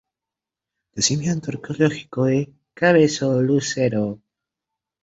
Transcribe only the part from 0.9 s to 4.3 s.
Yacimiento arqueológico de Cabezo Lucero.